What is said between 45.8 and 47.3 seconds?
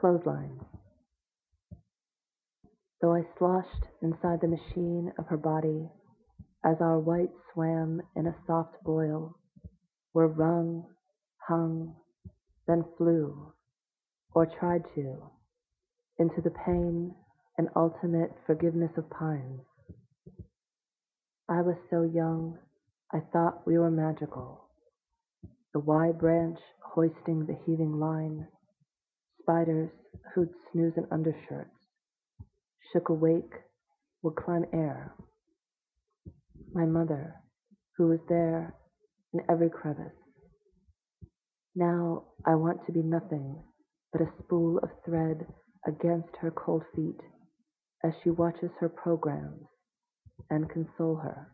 against her cold feet